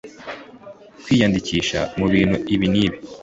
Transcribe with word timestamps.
kwiyandikisha 1.03 1.79
mu 1.99 2.05
bintu 2.13 2.37
ibi 2.53 2.67
n’ibi 2.73 2.97